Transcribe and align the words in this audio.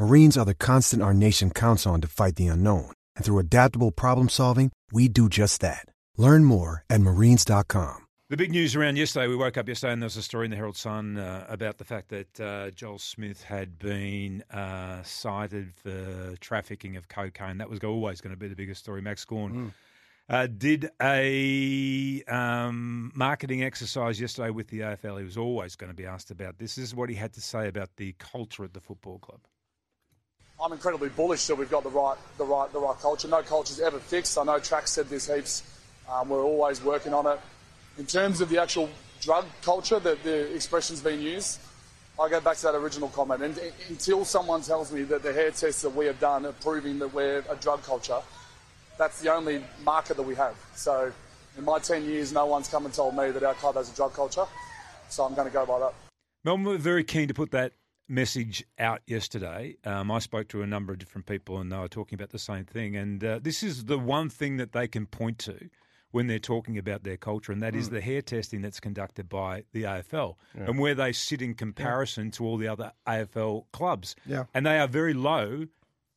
Marines 0.00 0.38
are 0.38 0.46
the 0.46 0.54
constant 0.54 1.02
our 1.02 1.12
nation 1.12 1.50
counts 1.50 1.86
on 1.86 2.00
to 2.00 2.08
fight 2.08 2.36
the 2.36 2.46
unknown. 2.46 2.90
And 3.16 3.24
through 3.24 3.38
adaptable 3.38 3.90
problem 3.90 4.30
solving, 4.30 4.72
we 4.90 5.08
do 5.08 5.28
just 5.28 5.60
that. 5.60 5.84
Learn 6.16 6.46
more 6.46 6.84
at 6.88 7.02
marines.com. 7.02 8.06
The 8.30 8.36
big 8.38 8.50
news 8.50 8.74
around 8.74 8.96
yesterday, 8.96 9.26
we 9.26 9.36
woke 9.36 9.58
up 9.58 9.68
yesterday 9.68 9.92
and 9.92 10.00
there 10.00 10.06
was 10.06 10.16
a 10.16 10.22
story 10.22 10.46
in 10.46 10.52
the 10.52 10.56
Herald 10.56 10.78
Sun 10.78 11.18
uh, 11.18 11.44
about 11.50 11.76
the 11.76 11.84
fact 11.84 12.08
that 12.08 12.40
uh, 12.40 12.70
Joel 12.70 12.98
Smith 12.98 13.42
had 13.42 13.78
been 13.78 14.42
uh, 14.50 15.02
cited 15.02 15.74
for 15.74 16.34
trafficking 16.40 16.96
of 16.96 17.08
cocaine. 17.08 17.58
That 17.58 17.68
was 17.68 17.80
always 17.80 18.22
going 18.22 18.32
to 18.32 18.38
be 18.38 18.48
the 18.48 18.56
biggest 18.56 18.80
story. 18.80 19.02
Max 19.02 19.22
Gawn 19.26 19.74
uh, 20.30 20.46
did 20.46 20.88
a 21.02 22.22
um, 22.24 23.12
marketing 23.14 23.64
exercise 23.64 24.18
yesterday 24.18 24.48
with 24.48 24.68
the 24.68 24.80
AFL. 24.80 25.18
He 25.18 25.24
was 25.24 25.36
always 25.36 25.76
going 25.76 25.90
to 25.90 25.96
be 25.96 26.06
asked 26.06 26.30
about 26.30 26.58
this. 26.58 26.76
This 26.76 26.84
is 26.84 26.94
what 26.94 27.10
he 27.10 27.16
had 27.16 27.34
to 27.34 27.42
say 27.42 27.68
about 27.68 27.90
the 27.98 28.14
culture 28.18 28.64
at 28.64 28.72
the 28.72 28.80
football 28.80 29.18
club. 29.18 29.40
I'm 30.62 30.72
incredibly 30.72 31.08
bullish 31.08 31.46
that 31.46 31.54
we've 31.54 31.70
got 31.70 31.84
the 31.84 31.90
right, 31.90 32.16
the 32.36 32.44
right, 32.44 32.70
the 32.70 32.78
right 32.78 32.98
culture. 32.98 33.28
No 33.28 33.42
culture's 33.42 33.80
ever 33.80 33.98
fixed. 33.98 34.36
I 34.36 34.44
know 34.44 34.58
Trac 34.58 34.86
said 34.86 35.08
this 35.08 35.26
heaps. 35.26 35.62
Um, 36.10 36.28
we're 36.28 36.44
always 36.44 36.82
working 36.82 37.14
on 37.14 37.26
it. 37.26 37.40
In 37.98 38.04
terms 38.04 38.42
of 38.42 38.50
the 38.50 38.60
actual 38.60 38.90
drug 39.20 39.46
culture 39.62 39.98
that 39.98 40.22
the 40.22 40.54
expression's 40.54 41.00
been 41.00 41.20
used, 41.20 41.60
I 42.20 42.28
go 42.28 42.40
back 42.40 42.56
to 42.58 42.62
that 42.64 42.74
original 42.74 43.08
comment. 43.08 43.42
And 43.42 43.58
until 43.88 44.26
someone 44.26 44.60
tells 44.60 44.92
me 44.92 45.02
that 45.04 45.22
the 45.22 45.32
hair 45.32 45.50
tests 45.50 45.80
that 45.80 45.94
we 45.94 46.04
have 46.06 46.20
done 46.20 46.44
are 46.44 46.52
proving 46.52 46.98
that 46.98 47.14
we're 47.14 47.42
a 47.48 47.56
drug 47.56 47.82
culture, 47.82 48.20
that's 48.98 49.20
the 49.22 49.32
only 49.32 49.64
marker 49.82 50.12
that 50.12 50.22
we 50.22 50.34
have. 50.34 50.56
So 50.74 51.10
in 51.56 51.64
my 51.64 51.78
10 51.78 52.04
years, 52.04 52.34
no 52.34 52.44
one's 52.44 52.68
come 52.68 52.84
and 52.84 52.92
told 52.92 53.16
me 53.16 53.30
that 53.30 53.42
our 53.42 53.54
club 53.54 53.76
has 53.76 53.90
a 53.90 53.96
drug 53.96 54.12
culture. 54.12 54.44
So 55.08 55.24
I'm 55.24 55.34
going 55.34 55.48
to 55.48 55.52
go 55.52 55.64
by 55.64 55.78
that. 55.78 55.94
Melbourne 56.44 56.66
were 56.66 56.76
very 56.76 57.04
keen 57.04 57.28
to 57.28 57.34
put 57.34 57.50
that 57.52 57.72
message 58.10 58.64
out 58.78 59.00
yesterday. 59.06 59.76
Um, 59.84 60.10
I 60.10 60.18
spoke 60.18 60.48
to 60.48 60.62
a 60.62 60.66
number 60.66 60.92
of 60.92 60.98
different 60.98 61.26
people 61.26 61.58
and 61.58 61.70
they 61.70 61.78
were 61.78 61.88
talking 61.88 62.16
about 62.16 62.30
the 62.30 62.38
same 62.38 62.64
thing. 62.64 62.96
And 62.96 63.22
uh, 63.22 63.38
this 63.40 63.62
is 63.62 63.84
the 63.84 63.98
one 63.98 64.28
thing 64.28 64.56
that 64.56 64.72
they 64.72 64.88
can 64.88 65.06
point 65.06 65.38
to 65.40 65.70
when 66.10 66.26
they're 66.26 66.40
talking 66.40 66.76
about 66.76 67.04
their 67.04 67.16
culture, 67.16 67.52
and 67.52 67.62
that 67.62 67.72
mm. 67.72 67.78
is 67.78 67.90
the 67.90 68.00
hair 68.00 68.20
testing 68.20 68.62
that's 68.62 68.80
conducted 68.80 69.28
by 69.28 69.62
the 69.72 69.84
AFL 69.84 70.34
yeah. 70.56 70.64
and 70.64 70.80
where 70.80 70.92
they 70.92 71.12
sit 71.12 71.40
in 71.40 71.54
comparison 71.54 72.26
yeah. 72.26 72.30
to 72.32 72.44
all 72.44 72.56
the 72.56 72.66
other 72.66 72.90
AFL 73.06 73.66
clubs. 73.72 74.16
Yeah. 74.26 74.44
And 74.52 74.66
they 74.66 74.80
are 74.80 74.88
very 74.88 75.14
low 75.14 75.66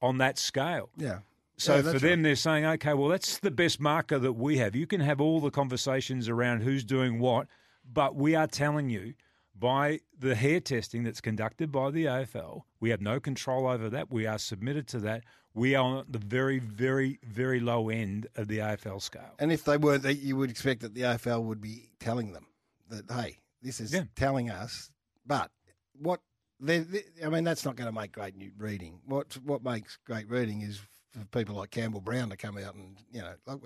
on 0.01 0.17
that 0.17 0.39
scale. 0.39 0.89
Yeah. 0.97 1.19
So 1.57 1.75
yeah, 1.75 1.81
for 1.83 1.99
them, 1.99 2.19
right. 2.19 2.23
they're 2.23 2.35
saying, 2.35 2.65
okay, 2.65 2.95
well, 2.95 3.09
that's 3.09 3.37
the 3.37 3.51
best 3.51 3.79
marker 3.79 4.17
that 4.17 4.33
we 4.33 4.57
have. 4.57 4.75
You 4.75 4.87
can 4.87 4.99
have 5.01 5.21
all 5.21 5.39
the 5.39 5.51
conversations 5.51 6.27
around 6.27 6.63
who's 6.63 6.83
doing 6.83 7.19
what, 7.19 7.47
but 7.91 8.15
we 8.15 8.33
are 8.33 8.47
telling 8.47 8.89
you 8.89 9.13
by 9.57 9.99
the 10.17 10.35
hair 10.35 10.59
testing 10.59 11.03
that's 11.03 11.21
conducted 11.21 11.71
by 11.71 11.91
the 11.91 12.05
AFL. 12.05 12.61
We 12.79 12.89
have 12.89 13.01
no 13.01 13.19
control 13.19 13.67
over 13.67 13.89
that. 13.89 14.11
We 14.11 14.25
are 14.25 14.37
submitted 14.37 14.87
to 14.89 14.99
that. 14.99 15.23
We 15.53 15.75
are 15.75 15.83
on 15.83 16.05
the 16.09 16.17
very, 16.17 16.59
very, 16.59 17.19
very 17.23 17.59
low 17.59 17.89
end 17.89 18.27
of 18.35 18.47
the 18.47 18.57
AFL 18.57 19.01
scale. 19.01 19.35
And 19.37 19.51
if 19.51 19.63
they 19.63 19.77
weren't, 19.77 20.03
you 20.05 20.35
would 20.37 20.49
expect 20.49 20.81
that 20.81 20.95
the 20.95 21.01
AFL 21.01 21.43
would 21.43 21.61
be 21.61 21.89
telling 21.99 22.33
them 22.33 22.47
that, 22.89 23.11
hey, 23.11 23.37
this 23.61 23.79
is 23.79 23.93
yeah. 23.93 24.03
telling 24.15 24.49
us. 24.49 24.89
But 25.25 25.51
what 25.93 26.21
they, 26.59 26.79
they, 26.79 27.03
I 27.23 27.29
mean, 27.29 27.43
that's 27.43 27.65
not 27.65 27.75
going 27.75 27.93
to 27.93 27.99
make 27.99 28.11
great 28.11 28.35
reading. 28.57 28.99
What 29.05 29.37
what 29.43 29.63
makes 29.63 29.97
great 30.05 30.29
reading 30.29 30.61
is 30.61 30.81
for 31.11 31.25
people 31.25 31.55
like 31.55 31.71
Campbell 31.71 32.01
Brown 32.01 32.29
to 32.29 32.37
come 32.37 32.57
out 32.57 32.73
and 32.75 32.97
you 33.11 33.21
know, 33.21 33.33
like, 33.45 33.59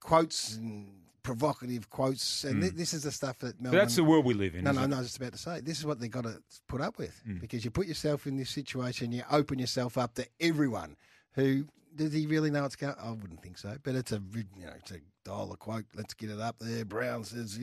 quotes 0.00 0.56
and 0.56 0.88
provocative 1.22 1.90
quotes, 1.90 2.44
and 2.44 2.56
mm. 2.56 2.60
th- 2.62 2.74
this 2.74 2.94
is 2.94 3.02
the 3.02 3.12
stuff 3.12 3.38
that 3.40 3.60
Melbourne. 3.60 3.78
that's 3.78 3.96
the 3.96 4.04
world 4.04 4.24
we 4.24 4.34
live 4.34 4.54
in. 4.54 4.64
No, 4.64 4.72
no, 4.72 4.86
no. 4.86 4.96
I 4.96 4.98
was 5.00 5.08
just 5.08 5.18
about 5.18 5.32
to 5.32 5.38
say 5.38 5.60
this 5.60 5.78
is 5.78 5.86
what 5.86 6.00
they've 6.00 6.10
got 6.10 6.24
to 6.24 6.40
put 6.66 6.80
up 6.80 6.98
with 6.98 7.20
mm. 7.28 7.40
because 7.40 7.64
you 7.64 7.70
put 7.70 7.86
yourself 7.86 8.26
in 8.26 8.36
this 8.36 8.50
situation, 8.50 9.12
you 9.12 9.22
open 9.30 9.58
yourself 9.58 9.98
up 9.98 10.14
to 10.14 10.26
everyone 10.40 10.96
who. 11.32 11.64
Does 11.96 12.12
he 12.12 12.26
really 12.26 12.50
know 12.50 12.62
what's 12.62 12.76
going? 12.76 12.94
I 13.02 13.10
wouldn't 13.10 13.42
think 13.42 13.58
so, 13.58 13.76
but 13.82 13.96
it's 13.96 14.12
a 14.12 14.22
you 14.34 14.66
know 14.66 14.72
it's 14.76 14.92
a 14.92 15.00
dollar 15.24 15.56
quote. 15.56 15.86
Let's 15.96 16.14
get 16.14 16.30
it 16.30 16.38
up 16.38 16.56
there. 16.60 16.84
Brown 16.84 17.24
says 17.24 17.58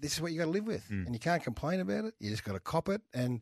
this 0.00 0.12
is 0.12 0.20
what 0.20 0.32
you 0.32 0.38
got 0.38 0.46
to 0.46 0.50
live 0.50 0.66
with, 0.66 0.84
mm. 0.90 1.06
and 1.06 1.14
you 1.14 1.18
can't 1.20 1.42
complain 1.42 1.80
about 1.80 2.04
it. 2.04 2.14
You 2.18 2.28
just 2.28 2.44
got 2.44 2.52
to 2.52 2.60
cop 2.60 2.90
it. 2.90 3.00
And 3.14 3.40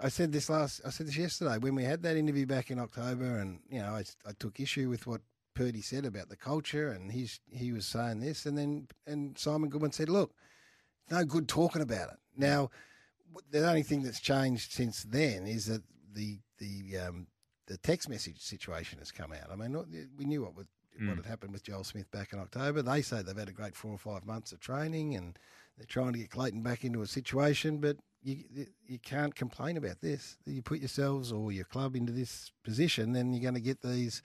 I 0.00 0.08
said 0.10 0.30
this 0.30 0.48
last, 0.48 0.80
I 0.86 0.90
said 0.90 1.08
this 1.08 1.16
yesterday 1.16 1.58
when 1.58 1.74
we 1.74 1.82
had 1.82 2.02
that 2.04 2.16
interview 2.16 2.46
back 2.46 2.70
in 2.70 2.78
October, 2.78 3.38
and 3.38 3.58
you 3.68 3.80
know 3.80 3.88
I, 3.88 4.04
I 4.26 4.32
took 4.38 4.60
issue 4.60 4.88
with 4.88 5.06
what 5.08 5.22
Purdy 5.54 5.80
said 5.82 6.04
about 6.04 6.28
the 6.28 6.36
culture, 6.36 6.90
and 6.90 7.12
he's 7.12 7.40
he 7.50 7.72
was 7.72 7.86
saying 7.86 8.20
this, 8.20 8.46
and 8.46 8.56
then 8.56 8.88
and 9.06 9.36
Simon 9.38 9.70
Goodwin 9.70 9.92
said, 9.92 10.08
"Look, 10.08 10.34
no 11.10 11.24
good 11.24 11.48
talking 11.48 11.82
about 11.82 12.08
it." 12.08 12.18
Now, 12.36 12.70
the 13.50 13.68
only 13.68 13.82
thing 13.82 14.02
that's 14.02 14.20
changed 14.20 14.72
since 14.72 15.02
then 15.02 15.46
is 15.46 15.66
that 15.66 15.82
the 16.14 16.38
the 16.58 16.98
um, 16.98 17.26
the 17.66 17.76
text 17.78 18.08
message 18.08 18.40
situation 18.40 18.98
has 18.98 19.12
come 19.12 19.32
out. 19.32 19.50
I 19.50 19.56
mean, 19.56 20.08
we 20.16 20.24
knew 20.24 20.42
what 20.42 20.56
would, 20.56 20.68
mm. 21.00 21.08
what 21.08 21.16
had 21.16 21.26
happened 21.26 21.52
with 21.52 21.64
Joel 21.64 21.84
Smith 21.84 22.10
back 22.10 22.32
in 22.32 22.38
October. 22.38 22.82
They 22.82 23.02
say 23.02 23.22
they've 23.22 23.36
had 23.36 23.48
a 23.48 23.52
great 23.52 23.76
four 23.76 23.92
or 23.92 23.98
five 23.98 24.26
months 24.26 24.52
of 24.52 24.60
training, 24.60 25.14
and 25.14 25.38
they're 25.76 25.86
trying 25.86 26.12
to 26.12 26.18
get 26.18 26.30
Clayton 26.30 26.62
back 26.62 26.84
into 26.84 27.02
a 27.02 27.06
situation, 27.06 27.78
but. 27.78 27.96
You, 28.24 28.68
you 28.86 29.00
can't 29.00 29.34
complain 29.34 29.76
about 29.76 30.00
this. 30.00 30.38
You 30.46 30.62
put 30.62 30.78
yourselves 30.78 31.32
or 31.32 31.50
your 31.50 31.64
club 31.64 31.96
into 31.96 32.12
this 32.12 32.52
position, 32.62 33.14
then 33.14 33.32
you're 33.32 33.42
going 33.42 33.54
to 33.54 33.60
get 33.60 33.82
these 33.82 34.22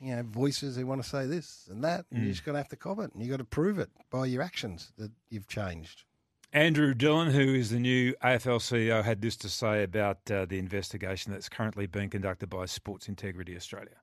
you 0.00 0.16
know, 0.16 0.22
voices 0.22 0.76
who 0.76 0.86
want 0.86 1.02
to 1.02 1.08
say 1.08 1.26
this 1.26 1.68
and 1.70 1.84
that, 1.84 2.06
and 2.10 2.20
mm. 2.20 2.24
you're 2.24 2.32
just 2.32 2.44
going 2.44 2.54
to 2.54 2.58
have 2.58 2.68
to 2.68 2.76
cop 2.76 2.98
it, 2.98 3.12
and 3.12 3.22
you've 3.22 3.30
got 3.30 3.36
to 3.36 3.44
prove 3.44 3.78
it 3.78 3.90
by 4.10 4.26
your 4.26 4.42
actions 4.42 4.92
that 4.96 5.10
you've 5.28 5.46
changed. 5.46 6.04
Andrew 6.52 6.94
Dillon, 6.94 7.30
who 7.30 7.54
is 7.54 7.70
the 7.70 7.78
new 7.78 8.14
AFL 8.24 8.58
CEO, 8.58 9.04
had 9.04 9.22
this 9.22 9.36
to 9.36 9.48
say 9.48 9.84
about 9.84 10.18
uh, 10.30 10.46
the 10.46 10.58
investigation 10.58 11.32
that's 11.32 11.48
currently 11.48 11.86
being 11.86 12.10
conducted 12.10 12.50
by 12.50 12.66
Sports 12.66 13.06
Integrity 13.06 13.54
Australia. 13.54 13.96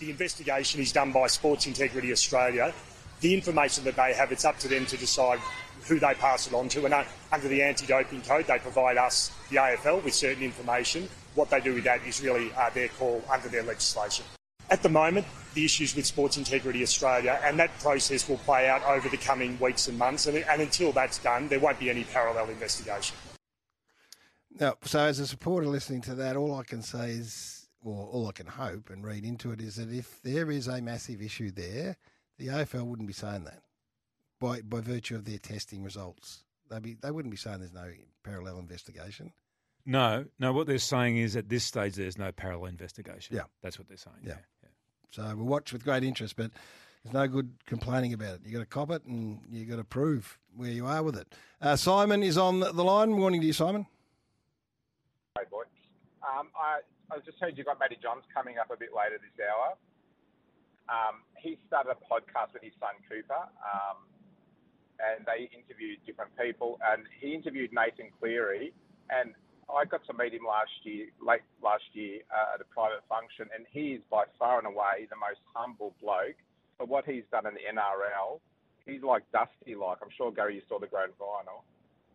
The 0.00 0.10
investigation 0.10 0.80
is 0.80 0.92
done 0.92 1.12
by 1.12 1.28
Sports 1.28 1.66
Integrity 1.66 2.12
Australia. 2.12 2.74
The 3.20 3.32
information 3.32 3.84
that 3.84 3.96
they 3.96 4.12
have, 4.12 4.32
it's 4.32 4.44
up 4.44 4.58
to 4.58 4.68
them 4.68 4.84
to 4.86 4.96
decide 4.96 5.38
who 5.86 5.98
they 5.98 6.14
pass 6.14 6.46
it 6.46 6.52
on 6.52 6.68
to. 6.70 6.84
And 6.84 6.92
uh, 6.92 7.04
under 7.32 7.48
the 7.48 7.62
anti-doping 7.62 8.22
code, 8.22 8.46
they 8.46 8.58
provide 8.58 8.98
us, 8.98 9.32
the 9.48 9.56
AFL, 9.56 10.04
with 10.04 10.14
certain 10.14 10.42
information. 10.42 11.08
What 11.34 11.48
they 11.48 11.60
do 11.60 11.74
with 11.74 11.84
that 11.84 12.04
is 12.06 12.22
really 12.22 12.52
uh, 12.52 12.70
their 12.70 12.88
call 12.88 13.22
under 13.30 13.48
their 13.48 13.62
legislation. 13.62 14.24
At 14.70 14.82
the 14.82 14.88
moment, 14.88 15.26
the 15.54 15.64
issues 15.64 15.96
with 15.96 16.06
Sports 16.06 16.36
Integrity 16.36 16.82
Australia, 16.82 17.40
and 17.44 17.58
that 17.58 17.76
process 17.80 18.28
will 18.28 18.38
play 18.38 18.68
out 18.68 18.84
over 18.84 19.08
the 19.08 19.16
coming 19.16 19.58
weeks 19.58 19.88
and 19.88 19.98
months. 19.98 20.26
And, 20.26 20.36
and 20.36 20.62
until 20.62 20.92
that's 20.92 21.18
done, 21.18 21.48
there 21.48 21.58
won't 21.58 21.80
be 21.80 21.90
any 21.90 22.04
parallel 22.04 22.48
investigation. 22.48 23.16
Now, 24.58 24.74
so 24.84 25.00
as 25.00 25.18
a 25.18 25.26
supporter 25.26 25.66
listening 25.66 26.02
to 26.02 26.14
that, 26.16 26.36
all 26.36 26.54
I 26.54 26.64
can 26.64 26.82
say 26.82 27.10
is, 27.10 27.68
or 27.82 28.06
all 28.06 28.28
I 28.28 28.32
can 28.32 28.46
hope 28.46 28.90
and 28.90 29.04
read 29.04 29.24
into 29.24 29.52
it 29.52 29.60
is 29.60 29.76
that 29.76 29.90
if 29.90 30.20
there 30.22 30.50
is 30.50 30.68
a 30.68 30.80
massive 30.80 31.22
issue 31.22 31.50
there, 31.50 31.96
the 32.38 32.48
AFL 32.48 32.86
wouldn't 32.86 33.08
be 33.08 33.14
saying 33.14 33.44
that 33.44 33.62
by 34.40 34.60
by 34.62 34.80
virtue 34.80 35.14
of 35.14 35.24
their 35.24 35.38
testing 35.38 35.82
results. 35.82 36.44
They'd 36.70 36.82
be 36.82 36.96
they 37.00 37.10
wouldn't 37.10 37.30
be 37.30 37.36
saying 37.36 37.58
there's 37.58 37.72
no 37.72 37.90
parallel 38.24 38.58
investigation. 38.58 39.32
No, 39.86 40.24
no. 40.38 40.52
What 40.52 40.66
they're 40.66 40.78
saying 40.78 41.16
is 41.16 41.36
at 41.36 41.48
this 41.48 41.64
stage 41.64 41.94
there's 41.94 42.18
no 42.18 42.32
parallel 42.32 42.66
investigation. 42.66 43.36
Yeah, 43.36 43.44
that's 43.62 43.78
what 43.78 43.88
they're 43.88 43.96
saying. 43.96 44.16
Yeah. 44.24 44.36
yeah. 44.59 44.59
So 45.10 45.22
we'll 45.36 45.46
watch 45.46 45.72
with 45.72 45.84
great 45.84 46.04
interest, 46.04 46.36
but 46.36 46.50
there's 47.02 47.14
no 47.14 47.26
good 47.26 47.50
complaining 47.66 48.12
about 48.12 48.36
it. 48.36 48.40
You've 48.44 48.54
got 48.54 48.60
to 48.60 48.66
cop 48.66 48.90
it, 48.90 49.04
and 49.04 49.40
you've 49.50 49.68
got 49.68 49.76
to 49.76 49.84
prove 49.84 50.38
where 50.54 50.70
you 50.70 50.86
are 50.86 51.02
with 51.02 51.16
it. 51.16 51.34
Uh, 51.60 51.76
Simon 51.76 52.22
is 52.22 52.38
on 52.38 52.60
the 52.60 52.72
line. 52.72 53.10
Morning 53.10 53.40
to 53.40 53.46
you, 53.46 53.52
Simon. 53.52 53.86
Hey, 55.36 55.44
boy. 55.50 55.62
Um, 56.22 56.48
I, 56.54 56.80
I 57.14 57.18
just 57.24 57.38
heard 57.40 57.56
you've 57.56 57.66
got 57.66 57.78
Matty 57.80 57.98
Johns 58.02 58.24
coming 58.32 58.58
up 58.58 58.70
a 58.70 58.76
bit 58.76 58.90
later 58.94 59.18
this 59.18 59.46
hour. 59.46 59.74
Um, 60.88 61.22
he 61.38 61.58
started 61.66 61.90
a 61.90 61.94
podcast 61.94 62.52
with 62.52 62.62
his 62.62 62.72
son 62.78 62.94
Cooper, 63.08 63.48
um, 63.62 63.96
and 64.98 65.24
they 65.26 65.48
interviewed 65.56 65.98
different 66.06 66.30
people. 66.36 66.78
And 66.92 67.04
he 67.20 67.34
interviewed 67.34 67.70
Nathan 67.72 68.10
Cleary, 68.20 68.72
and 69.08 69.34
I 69.76 69.84
got 69.84 70.04
to 70.06 70.14
meet 70.14 70.34
him 70.34 70.46
last 70.46 70.72
year, 70.82 71.06
late 71.22 71.46
last 71.62 71.84
year 71.92 72.20
uh, 72.30 72.54
at 72.54 72.60
a 72.60 72.68
private 72.68 73.02
function, 73.08 73.46
and 73.54 73.66
he 73.70 73.94
is 73.98 74.02
by 74.10 74.24
far 74.38 74.58
and 74.58 74.66
away 74.66 75.06
the 75.08 75.16
most 75.16 75.40
humble 75.54 75.94
bloke. 76.02 76.38
But 76.78 76.88
what 76.88 77.04
he's 77.04 77.24
done 77.30 77.46
in 77.46 77.54
the 77.54 77.64
NRL, 77.68 78.40
he's 78.86 79.02
like 79.02 79.22
Dusty, 79.32 79.74
like 79.74 79.98
I'm 80.02 80.12
sure 80.16 80.32
Gary, 80.32 80.56
you 80.56 80.62
saw 80.68 80.78
the 80.78 80.86
grand 80.86 81.12
final, 81.18 81.64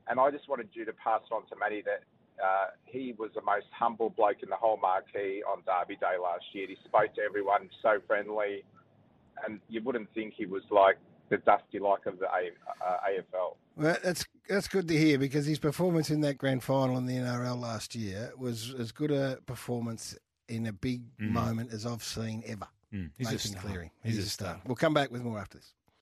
and 0.08 0.20
I 0.20 0.32
just 0.32 0.50
wanted 0.50 0.70
you 0.74 0.86
to 0.86 0.94
pass 0.94 1.22
on 1.32 1.46
to 1.48 1.56
Matty 1.56 1.84
that 1.86 2.04
uh, 2.44 2.68
he 2.86 3.16
was 3.18 3.32
the 3.36 3.42
most 3.42 3.68
humble 3.72 4.10
bloke 4.10 4.44
in 4.44 4.50
the 4.50 4.60
whole 4.60 4.78
marquee 4.78 5.44
on 5.48 5.64
Derby 5.64 5.96
Day 5.96 6.20
last 6.22 6.46
year. 6.54 6.68
He 6.68 6.78
spoke 6.84 7.16
to 7.16 7.22
everyone 7.22 7.70
so 7.82 8.00
friendly, 8.08 8.64
and 9.46 9.60
you 9.70 9.82
wouldn't 9.84 10.14
think 10.14 10.34
he 10.36 10.46
was 10.46 10.64
like 10.70 10.98
the 11.30 11.38
dusty 11.38 11.80
like 11.80 12.06
of 12.06 12.20
the 12.20 12.26
a, 12.26 12.52
uh, 12.86 12.98
AFL. 13.10 13.56
Well, 13.76 13.98
that's 14.04 14.26
that's 14.48 14.68
good 14.68 14.88
to 14.88 14.98
hear 14.98 15.18
because 15.18 15.46
his 15.46 15.60
performance 15.60 16.10
in 16.10 16.22
that 16.22 16.38
grand 16.38 16.64
final 16.64 16.98
in 16.98 17.06
the 17.06 17.16
NRL 17.16 17.60
last 17.60 17.96
year 17.96 18.32
was 18.38 18.74
as 18.78 18.92
good 18.92 19.12
a 19.12 19.40
performance 19.46 20.16
in 20.48 20.68
a 20.68 20.74
big 20.74 21.02
mm. 21.18 21.32
moment 21.32 21.74
as 21.74 21.86
I've 21.86 22.04
seen 22.04 22.44
ever. 22.46 22.68
Mm. 22.94 23.10
He's, 23.18 23.34
a 23.34 23.40
star. 23.40 23.92
He's, 24.04 24.16
He's, 24.16 24.26
a 24.26 24.30
star. 24.30 24.48
star. 24.50 24.62
We'll 24.66 24.76
come 24.76 24.94
back 24.94 25.12
with 25.12 25.24
more 25.24 25.40
after 25.40 25.58
this. 25.58 25.74